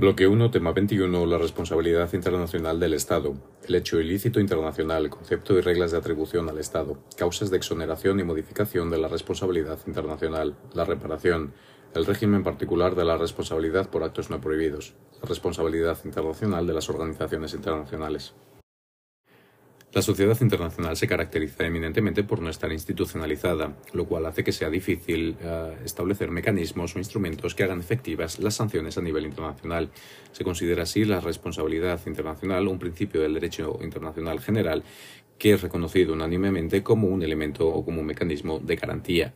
[0.00, 3.34] Bloque 1, tema 21, la responsabilidad internacional del Estado,
[3.68, 8.24] el hecho ilícito internacional, concepto y reglas de atribución al Estado, causas de exoneración y
[8.24, 11.52] modificación de la responsabilidad internacional, la reparación,
[11.94, 16.88] el régimen particular de la responsabilidad por actos no prohibidos, la responsabilidad internacional de las
[16.88, 18.32] organizaciones internacionales.
[19.92, 24.70] La sociedad internacional se caracteriza eminentemente por no estar institucionalizada, lo cual hace que sea
[24.70, 29.90] difícil uh, establecer mecanismos o instrumentos que hagan efectivas las sanciones a nivel internacional.
[30.30, 34.84] Se considera así la responsabilidad internacional un principio del derecho internacional general
[35.40, 39.32] que es reconocido unánimemente como un elemento o como un mecanismo de garantía.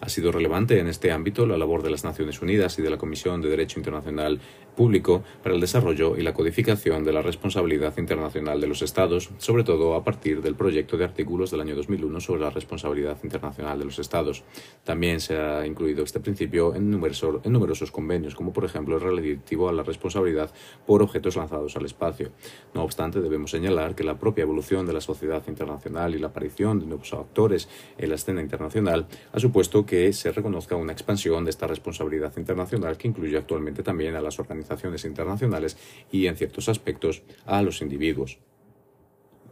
[0.00, 2.98] Ha sido relevante en este ámbito la labor de las Naciones Unidas y de la
[2.98, 4.40] Comisión de Derecho Internacional
[4.76, 9.64] Público para el desarrollo y la codificación de la responsabilidad internacional de los Estados, sobre
[9.64, 13.84] todo a partir del proyecto de artículos del año 2001 sobre la responsabilidad internacional de
[13.86, 14.44] los Estados.
[14.84, 19.00] También se ha incluido este principio en, numerosos, en numerosos convenios, como por ejemplo el
[19.02, 20.52] relativo a la responsabilidad
[20.86, 22.30] por objetos lanzados al espacio.
[22.72, 26.78] No obstante, debemos señalar que la propia evolución de la sociedad internacional y la aparición
[26.78, 31.50] de nuevos actores en la escena internacional ha supuesto que se reconozca una expansión de
[31.50, 35.76] esta responsabilidad internacional que incluye actualmente también a las organizaciones internacionales
[36.12, 38.38] y, en ciertos aspectos, a los individuos.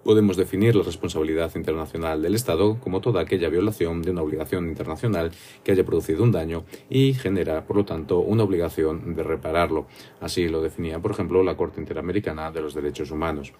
[0.04, 5.32] Podemos definir la responsabilidad internacional del Estado como toda aquella violación de una obligación internacional
[5.64, 9.88] que haya producido un daño y genera, por lo tanto, una obligación de repararlo.
[10.20, 13.52] Así lo definía, por ejemplo, la Corte Interamericana de los Derechos Humanos.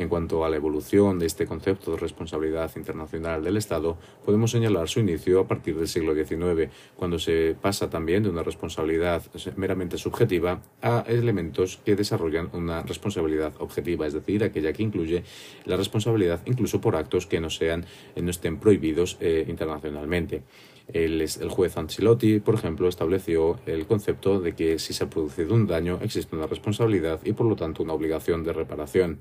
[0.00, 4.88] En cuanto a la evolución de este concepto de responsabilidad internacional del Estado, podemos señalar
[4.88, 9.22] su inicio a partir del siglo XIX, cuando se pasa también de una responsabilidad
[9.56, 15.22] meramente subjetiva a elementos que desarrollan una responsabilidad objetiva, es decir, aquella que incluye
[15.66, 17.84] la responsabilidad incluso por actos que no sean
[18.16, 20.44] no estén prohibidos eh, internacionalmente.
[20.88, 25.54] El, el, juez Ancelotti, por ejemplo, estableció el concepto de que si se ha producido
[25.54, 29.20] un daño existe una responsabilidad y por lo tanto una obligación de reparación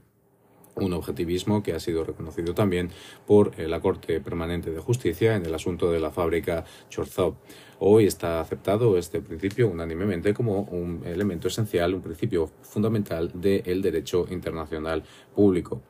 [0.80, 2.90] un objetivismo que ha sido reconocido también
[3.26, 7.36] por eh, la Corte Permanente de Justicia en el asunto de la fábrica Chorzov.
[7.80, 14.28] Hoy está aceptado este principio unánimemente como un elemento esencial, un principio fundamental del derecho
[14.30, 15.04] internacional
[15.34, 15.82] público.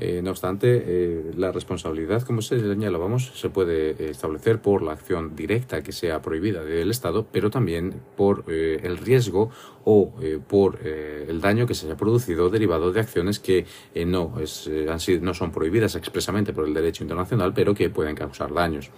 [0.00, 5.34] Eh, no obstante, eh, la responsabilidad, como se señalábamos, se puede establecer por la acción
[5.34, 9.50] directa que sea prohibida del Estado, pero también por eh, el riesgo
[9.84, 13.66] o eh, por eh, el daño que se haya producido derivado de acciones que
[14.06, 18.14] no, es, han sido, no son prohibidas expresamente por el derecho internacional, pero que pueden
[18.14, 18.92] causar daños.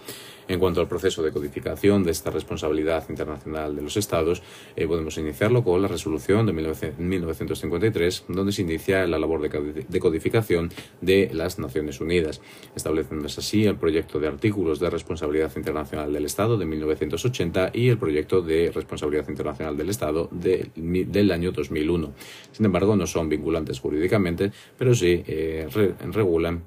[0.47, 4.41] En cuanto al proceso de codificación de esta responsabilidad internacional de los Estados,
[4.75, 10.71] eh, podemos iniciarlo con la resolución de 1953, donde se inicia la labor de codificación
[11.01, 12.41] de las Naciones Unidas,
[12.75, 17.97] estableciéndose así el proyecto de artículos de responsabilidad internacional del Estado de 1980 y el
[17.97, 22.13] proyecto de responsabilidad internacional del Estado de, del año 2001.
[22.51, 26.63] Sin embargo, no son vinculantes jurídicamente, pero sí eh, re, regulan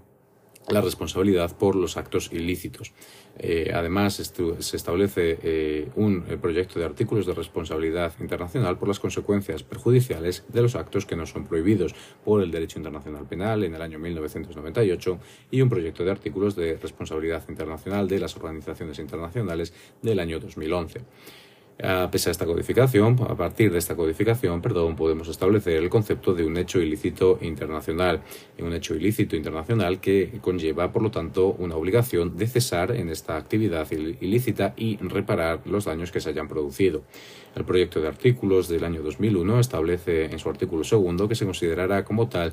[0.69, 2.93] la responsabilidad por los actos ilícitos.
[3.39, 9.01] Eh, además, se establece eh, un eh, proyecto de artículos de responsabilidad internacional por las
[9.01, 11.95] consecuencias perjudiciales de los actos que no son prohibidos
[12.25, 15.19] por el derecho internacional penal en el año 1998
[15.51, 21.01] y un proyecto de artículos de responsabilidad internacional de las organizaciones internacionales del año 2011.
[21.83, 26.57] A esta codificación, a partir de esta codificación, perdón, podemos establecer el concepto de un
[26.57, 28.23] hecho ilícito internacional,
[28.61, 33.37] un hecho ilícito internacional que conlleva, por lo tanto, una obligación de cesar en esta
[33.37, 37.03] actividad ilícita y reparar los daños que se hayan producido.
[37.55, 42.05] El proyecto de artículos del año 2001 establece en su artículo segundo que se considerará
[42.05, 42.53] como tal,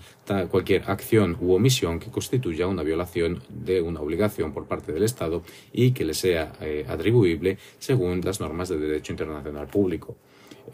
[0.49, 5.41] cualquier acción u omisión que constituya una violación de una obligación por parte del Estado
[5.73, 10.17] y que le sea eh, atribuible según las normas de derecho internacional público.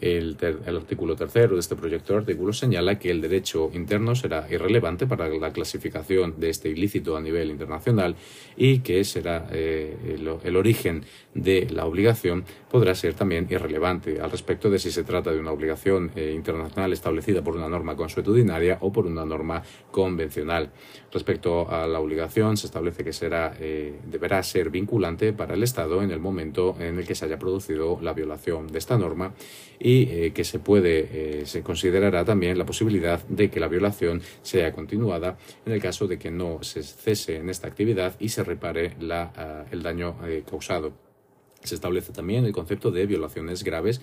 [0.00, 4.14] El, ter, el, artículo tercero de este proyecto de artículos señala que el derecho interno
[4.14, 8.14] será irrelevante para la clasificación de este ilícito a nivel internacional
[8.56, 11.04] y que será eh, el, el, origen
[11.34, 15.52] de la obligación podrá ser también irrelevante al respecto de si se trata de una
[15.52, 20.70] obligación eh, internacional establecida por una norma consuetudinaria o por una norma convencional.
[21.12, 26.02] Respecto a la obligación, se establece que será, eh, deberá ser vinculante para el Estado
[26.02, 29.32] en el momento en el que se haya producido la violación de esta norma
[29.80, 34.22] y eh, que se puede, eh, se considerará también la posibilidad de que la violación
[34.42, 38.44] sea continuada en el caso de que no se cese en esta actividad y se
[38.44, 41.07] repare la, uh, el daño eh, causado.
[41.64, 44.00] Se establece también el concepto de violaciones graves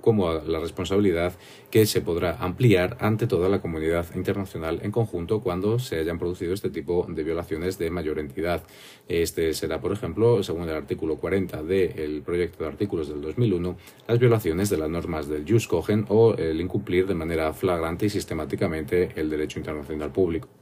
[0.00, 1.34] como la responsabilidad
[1.70, 6.54] que se podrá ampliar ante toda la comunidad internacional en conjunto cuando se hayan producido
[6.54, 8.62] este tipo de violaciones de mayor entidad.
[9.08, 13.76] Este será, por ejemplo, según el artículo 40 del proyecto de artículos del 2001,
[14.06, 18.10] las violaciones de las normas del Jus Cogen o el incumplir de manera flagrante y
[18.10, 20.61] sistemáticamente el derecho internacional público.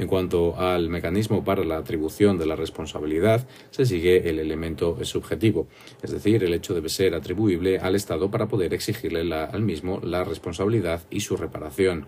[0.00, 5.68] En cuanto al mecanismo para la atribución de la responsabilidad, se sigue el elemento subjetivo,
[6.02, 10.24] es decir, el hecho debe ser atribuible al Estado para poder exigirle al mismo la
[10.24, 12.06] responsabilidad y su reparación.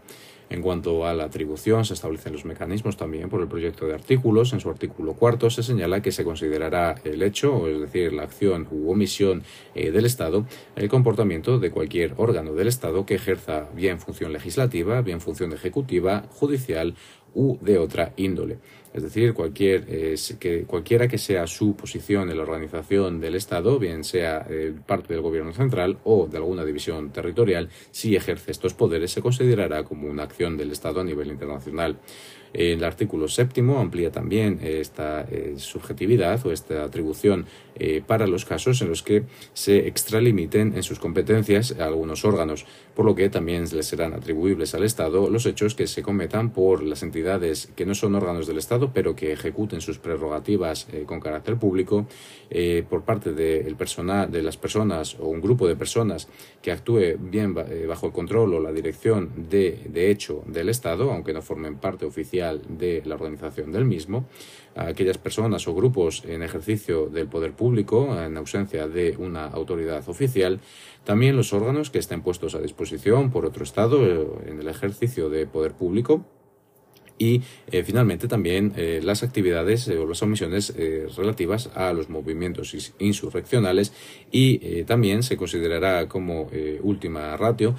[0.52, 4.52] En cuanto a la atribución, se establecen los mecanismos también por el proyecto de artículos.
[4.52, 8.68] En su artículo cuarto se señala que se considerará el hecho, es decir, la acción
[8.70, 10.44] u omisión eh, del Estado,
[10.76, 16.24] el comportamiento de cualquier órgano del Estado que ejerza bien función legislativa, bien función ejecutiva,
[16.28, 16.96] judicial
[17.34, 18.58] u de otra índole.
[18.92, 23.78] Es decir, cualquier, eh, que, cualquiera que sea su posición en la organización del Estado,
[23.78, 28.74] bien sea eh, parte del Gobierno central o de alguna división territorial, si ejerce estos
[28.74, 31.96] poderes se considerará como una acción del Estado a nivel internacional.
[32.52, 38.82] El artículo séptimo amplía también esta eh, subjetividad o esta atribución eh, para los casos
[38.82, 43.86] en los que se extralimiten en sus competencias algunos órganos, por lo que también les
[43.86, 48.14] serán atribuibles al Estado los hechos que se cometan por las entidades que no son
[48.14, 52.06] órganos del Estado, pero que ejecuten sus prerrogativas eh, con carácter público
[52.90, 56.28] por parte del personal, de las personas o un grupo de personas
[56.60, 61.32] que actúe bien bajo el control o la dirección de, de hecho del Estado, aunque
[61.32, 64.26] no formen parte oficial de la organización del mismo,
[64.74, 70.60] aquellas personas o grupos en ejercicio del poder público, en ausencia de una autoridad oficial,
[71.04, 75.28] también los órganos que estén puestos a disposición por otro Estado eh, en el ejercicio
[75.28, 76.24] de poder público,
[77.18, 80.74] y eh, finalmente también eh, las actividades o las omisiones
[81.16, 83.92] relativas a los movimientos insurreccionales
[84.32, 86.50] y también se considerará como
[86.80, 87.76] última ratio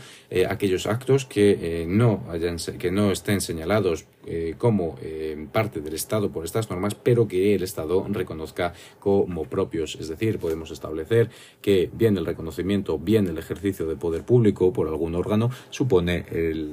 [0.48, 6.32] aquellos actos que no hayan que no estén señalados eh, como eh, parte del Estado
[6.32, 9.96] por estas normas, pero que el Estado reconozca como propios.
[10.00, 11.30] Es decir, podemos establecer
[11.62, 16.26] que bien el reconocimiento, bien el ejercicio de poder público por algún órgano supone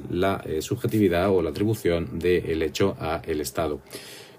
[0.09, 3.79] la eh, subjetividad o la atribución del hecho a el Estado.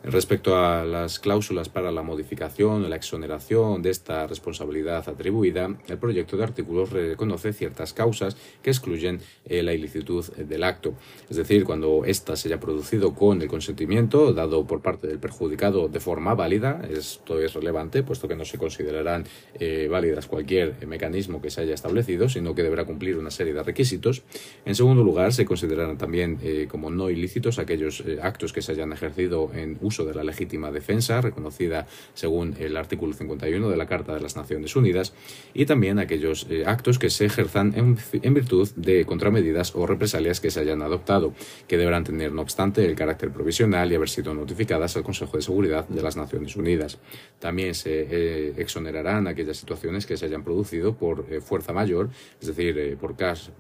[0.05, 5.99] Respecto a las cláusulas para la modificación o la exoneración de esta responsabilidad atribuida, el
[5.99, 10.95] proyecto de artículos reconoce ciertas causas que excluyen eh, la ilicitud del acto.
[11.31, 15.87] Es decir, cuando ésta se haya producido con el consentimiento dado por parte del perjudicado
[15.87, 19.25] de forma válida, esto es relevante, puesto que no se considerarán
[19.61, 23.63] eh, válidas cualquier mecanismo que se haya establecido, sino que deberá cumplir una serie de
[23.63, 24.23] requisitos.
[24.65, 28.93] En segundo lugar, se considerarán también eh, como no ilícitos aquellos actos que se hayan
[28.93, 33.87] ejercido en uso uso de la legítima defensa, reconocida según el artículo 51 de la
[33.87, 35.13] Carta de las Naciones Unidas,
[35.53, 40.51] y también aquellos eh, actos que se ejerzan en, virtud de contramedidas o represalias que
[40.51, 41.35] se hayan adoptado,
[41.69, 45.43] que deberán tener, no obstante, el carácter provisional y haber sido notificadas al Consejo de
[45.43, 46.99] Seguridad de las Naciones Unidas.
[47.39, 52.09] También se eh, exonerarán aquellas situaciones que se hayan producido por eh, fuerza mayor,
[52.41, 53.15] es decir, por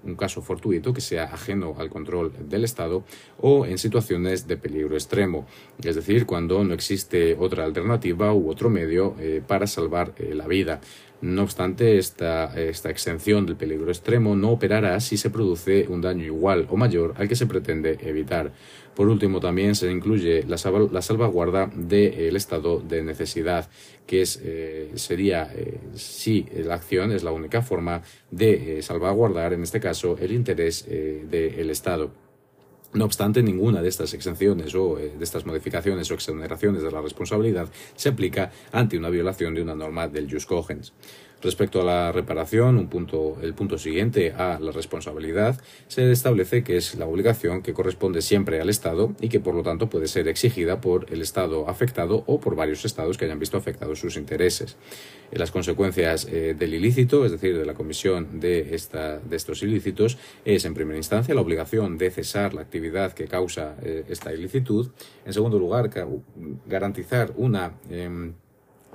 [0.04, 3.04] un caso fortuito que sea ajeno al control del Estado
[3.38, 5.46] o en situaciones de peligro extremo,
[5.82, 10.46] es decir, cuando no existe otra alternativa u otro medio eh, para salvar eh, la
[10.46, 10.80] vida.
[11.20, 16.24] No obstante, esta, esta exención del peligro extremo no operará si se produce un daño
[16.24, 18.52] igual o mayor al que se pretende evitar.
[18.96, 23.70] Por último, también se incluye la, salvaguarda del estado de necesidad,
[24.04, 25.48] que eh, sería,
[25.94, 28.02] si la acción es la única forma
[28.32, 32.21] de salvaguardar, en este caso, el interés del Estado.
[32.94, 37.00] No obstante, ninguna de estas exenciones o eh, de estas modificaciones o exoneraciones de la
[37.00, 40.92] responsabilidad se aplica ante una violación de una norma del jus cogens.
[41.42, 46.76] Respecto a la reparación, un punto, el punto siguiente a la responsabilidad, se establece que
[46.76, 50.28] es la obligación que corresponde siempre al Estado y que por lo tanto puede ser
[50.28, 54.76] exigida por el Estado afectado o por varios Estados que hayan visto afectados sus intereses.
[55.32, 60.18] las consecuencias eh, del ilícito, es decir, de la comisión de, esta, de estos ilícitos,
[60.44, 64.90] es en primera instancia la obligación de cesar la actividad que causa eh, esta ilicitud.
[65.26, 65.90] En segundo lugar,
[66.66, 68.34] garantizar una em,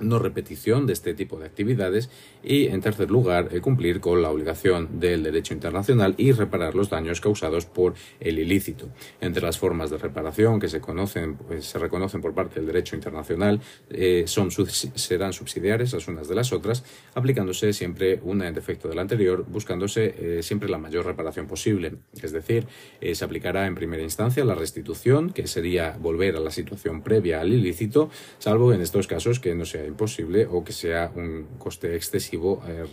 [0.00, 2.10] no repetición de este tipo de actividades
[2.42, 6.90] y, en tercer lugar, eh, cumplir con la obligación del derecho internacional y reparar los
[6.90, 8.88] daños causados por el ilícito.
[9.20, 12.96] Entre las formas de reparación que se, conocen, pues, se reconocen por parte del derecho
[12.96, 18.94] internacional eh, serán subsidiarias las unas de las otras, aplicándose siempre una en defecto de
[18.94, 21.94] la anterior, buscándose eh, siempre la mayor reparación posible.
[22.22, 22.66] Es decir,
[23.00, 27.52] se aplicará en primera instancia la restitución, que sería volver a la situación previa al
[27.52, 32.62] ilícito, salvo en estos casos que no se imposible o que sea un coste excesivo
[32.66, 32.84] eh,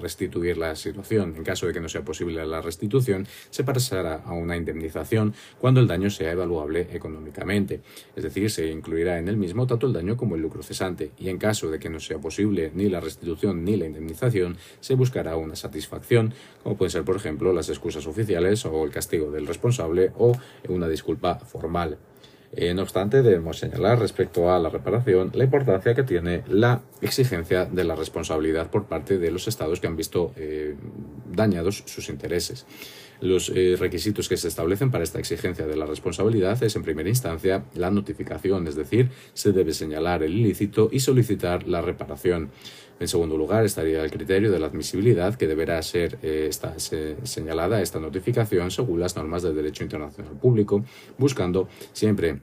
[0.00, 1.34] restituir la situación.
[1.36, 5.80] En caso de que no sea posible la restitución, se pasará a una indemnización cuando
[5.80, 7.80] el daño sea evaluable económicamente.
[8.14, 11.12] Es decir, se incluirá en el mismo tanto el daño como el lucro cesante.
[11.18, 14.94] Y en caso de que no sea posible ni la restitución ni la indemnización, se
[14.94, 19.46] buscará una satisfacción, como pueden ser, por ejemplo, las excusas oficiales o el castigo del
[19.46, 20.32] responsable o
[20.68, 21.98] una disculpa formal.
[22.52, 27.64] Eh, no obstante, debemos señalar respecto a la reparación la importancia que tiene la exigencia
[27.64, 30.74] de la responsabilidad por parte de los estados que han visto eh,
[31.30, 32.66] dañados sus intereses.
[33.20, 37.08] Los eh, requisitos que se establecen para esta exigencia de la responsabilidad es, en primera
[37.08, 42.50] instancia, la notificación, es decir, se debe señalar el ilícito y solicitar la reparación.
[42.98, 46.18] En segundo lugar, estaría el criterio de la admisibilidad, que deberá ser
[47.22, 50.84] señalada esta notificación según las normas del derecho internacional público,
[51.16, 52.40] buscando siempre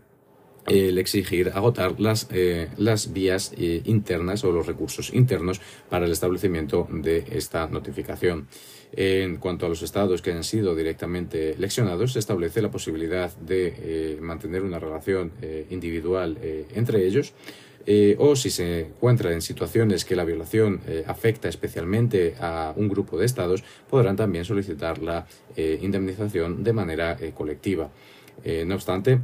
[0.68, 6.12] el exigir agotar las, eh, las vías eh, internas o los recursos internos para el
[6.12, 8.48] establecimiento de esta notificación.
[8.92, 13.74] En cuanto a los estados que han sido directamente leccionados, se establece la posibilidad de
[13.78, 15.32] eh, mantener una relación
[15.70, 16.38] individual
[16.74, 17.34] entre ellos.
[18.18, 23.26] o si se encuentra en situaciones que la violación afecta especialmente a un grupo de
[23.26, 27.90] estados, podrán también solicitar la indemnización de manera colectiva.
[28.66, 29.20] no obstante,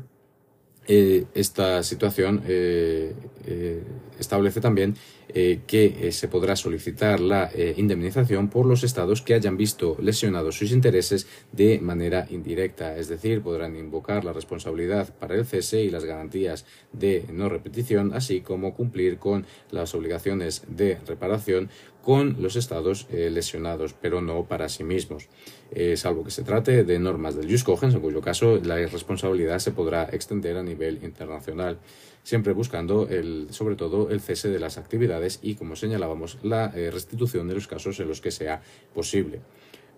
[0.85, 3.13] eh, esta situación eh,
[3.45, 3.83] eh,
[4.19, 4.95] establece también
[5.33, 11.25] que se podrá solicitar la indemnización por los estados que hayan visto lesionados sus intereses
[11.51, 16.65] de manera indirecta, es decir, podrán invocar la responsabilidad para el cese y las garantías
[16.91, 21.71] de no repetición, así como cumplir con las obligaciones de reparación
[22.03, 25.29] con los estados eh, lesionados, pero no para sí mismos,
[25.71, 29.59] eh, salvo que se trate de normas del Jus Cogens, en cuyo caso la responsabilidad
[29.59, 31.79] se podrá extender a nivel internacional,
[32.21, 36.91] siempre buscando el, sobre todo el cese de las actividades y, como señalábamos, la eh,
[36.91, 38.61] restitución de los casos en los que sea
[38.93, 39.39] posible.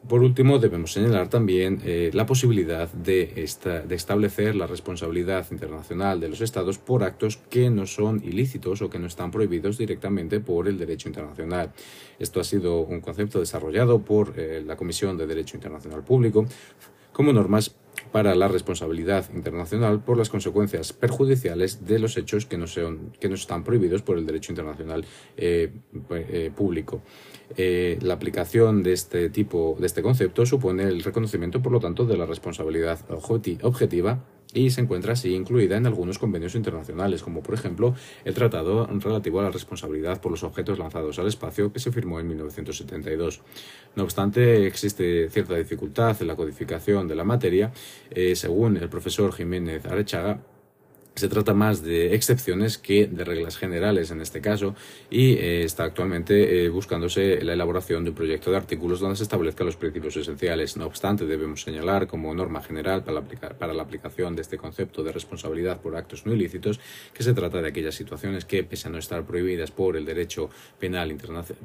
[0.07, 3.43] Por último, debemos señalar también eh, la posibilidad de,
[3.89, 8.99] establecer la responsabilidad internacional de los Estados por actos que no son ilícitos o que
[8.99, 11.71] no están prohibidos directamente por el derecho internacional.
[12.19, 16.45] Esto ha sido un concepto desarrollado por eh, la Comisión de Derecho Internacional Público
[17.11, 17.75] como normas
[18.15, 22.63] para la responsabilidad internacional por las consecuencias perjudiciales de los hechos que no,
[23.19, 25.03] que no están prohibidos por el derecho internacional
[25.35, 25.73] eh,
[26.11, 27.01] eh, público.
[27.57, 32.05] Eh, la aplicación de este tipo, de este concepto, supone el reconocimiento, por lo tanto,
[32.05, 34.23] de la responsabilidad objetiva
[34.55, 37.93] y se encuentra así incluida en algunos convenios internacionales, como por ejemplo
[38.23, 42.19] el Tratado relativo a la responsabilidad por los objetos lanzados al espacio que se firmó
[42.19, 43.41] en 1972.
[43.95, 47.71] No obstante, existe cierta dificultad en la codificación de la materia,
[48.09, 50.39] eh, según el profesor Jiménez Arechaga,
[51.15, 54.75] se trata más de excepciones que de reglas generales en este caso
[55.09, 59.23] y eh, está actualmente eh, buscándose la elaboración de un proyecto de artículos donde se
[59.23, 60.75] establezcan los principios esenciales.
[60.75, 65.03] No obstante, debemos señalar como norma general para la, para la aplicación de este concepto
[65.03, 66.81] de responsabilidad por actos no ilícitos
[67.13, 70.49] que se trata de aquellas situaciones que, pese a no estar prohibidas por el derecho
[70.79, 71.15] penal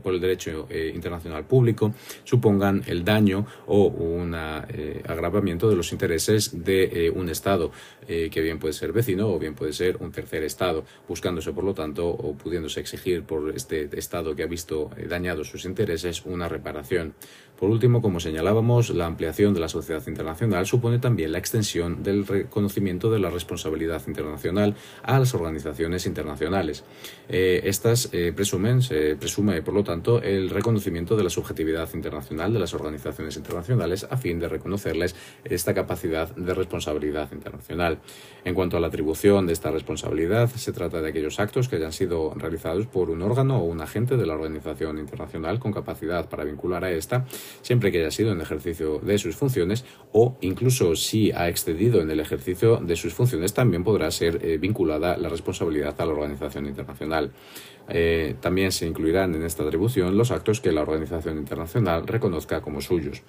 [0.02, 1.92] por el derecho eh, internacional público,
[2.22, 7.70] supongan el daño o un agravamiento de los intereses de un Estado
[8.06, 11.74] que bien puede ser vecino o bien puede ser un tercer Estado, buscándose, por lo
[11.74, 16.48] tanto, o pudiéndose exigir por este Estado que ha visto eh, dañados sus intereses una
[16.48, 17.14] reparación.
[17.60, 22.26] Por último, como señalábamos, la ampliación de la sociedad internacional supone también la extensión del
[22.26, 26.84] reconocimiento de la responsabilidad internacional a las organizaciones internacionales.
[27.28, 28.80] Eh, estas eh, presumen,
[29.18, 34.16] presume, por lo tanto, el reconocimiento de la subjetividad internacional de las organizaciones internacionales a
[34.16, 35.14] fin de reconocerles
[35.44, 37.98] esta capacidad de responsabilidad internacional.
[38.42, 41.92] En cuanto a la atribución de esta responsabilidad, se trata de aquellos actos que hayan
[41.92, 46.44] sido realizados por un órgano o un agente de la organización internacional con capacidad para
[46.44, 47.26] vincular a esta
[47.62, 52.10] siempre que haya sido en ejercicio de sus funciones o incluso si ha excedido en
[52.10, 56.66] el ejercicio de sus funciones también podrá ser eh, vinculada la responsabilidad a la organización
[56.66, 57.32] internacional.
[57.92, 62.80] Eh, también se incluirán en esta atribución los actos que la organización internacional reconozca como
[62.80, 63.22] suyos.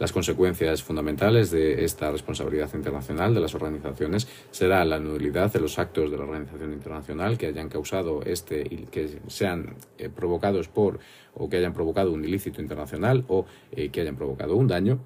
[0.00, 5.78] Las consecuencias fundamentales de esta responsabilidad internacional de las organizaciones será la nulidad de los
[5.78, 10.98] actos de la organización internacional que hayan causado este y que sean eh, provocados por
[11.38, 15.00] o que hayan provocado un ilícito internacional o eh, que hayan provocado un daño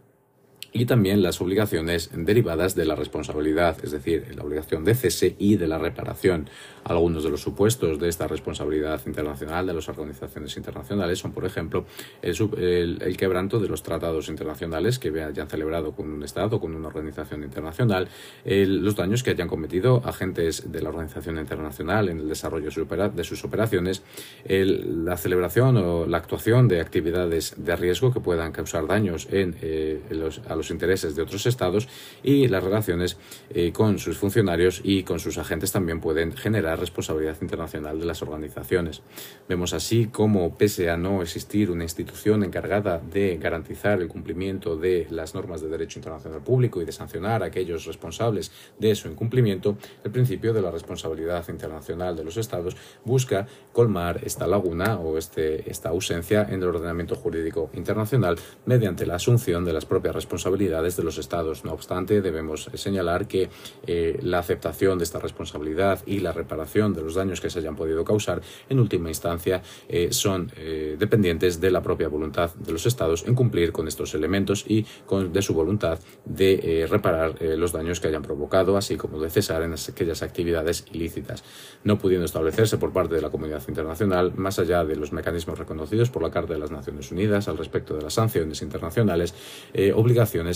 [0.72, 5.56] y también las obligaciones derivadas de la responsabilidad, es decir, la obligación de cese y
[5.56, 6.48] de la reparación.
[6.84, 11.84] Algunos de los supuestos de esta responsabilidad internacional de las organizaciones internacionales son, por ejemplo,
[12.22, 16.88] el, quebranto de los tratados internacionales que hayan celebrado con un Estado, o con una
[16.88, 18.08] organización internacional,
[18.44, 22.70] los daños que hayan cometido agentes de la organización internacional en el desarrollo
[23.14, 24.02] de sus operaciones,
[24.46, 30.00] la celebración o la actuación de actividades de riesgo que puedan causar daños en, eh,
[30.10, 31.88] los intereses de otros Estados
[32.22, 33.16] y las relaciones
[33.50, 38.22] eh, con sus funcionarios y con sus agentes también pueden generar responsabilidad internacional de las
[38.22, 39.02] organizaciones.
[39.48, 45.06] Vemos así cómo, pese a no existir una institución encargada de garantizar el cumplimiento de
[45.10, 49.76] las normas de derecho internacional público y de sancionar a aquellos responsables de su incumplimiento,
[50.04, 55.70] el principio de la responsabilidad internacional de los Estados busca colmar esta laguna o este,
[55.70, 61.02] esta ausencia en el ordenamiento jurídico internacional mediante la asunción de las propias responsabilidades de
[61.02, 61.64] los Estados.
[61.64, 63.48] No obstante, debemos señalar que
[63.86, 67.76] eh, la aceptación de esta responsabilidad y la reparación de los daños que se hayan
[67.76, 72.86] podido causar, en última instancia, eh, son eh, dependientes de la propia voluntad de los
[72.86, 77.72] Estados en cumplir con estos elementos y con, de su voluntad de eh, reparar los
[77.72, 81.42] daños que hayan provocado, así como de cesar en aquellas actividades ilícitas,
[81.84, 86.10] no pudiendo establecerse por parte de la comunidad internacional, más allá de los mecanismos reconocidos
[86.10, 89.34] por la Carta de las Naciones Unidas al respecto de las sanciones internacionales,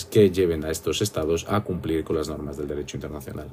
[0.04, 3.48] que lleven a estos Estados a cumplir con las normas del derecho internacional.